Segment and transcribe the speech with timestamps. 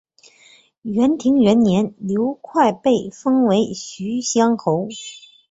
[0.81, 4.87] 元延元年刘快被封为徐乡侯。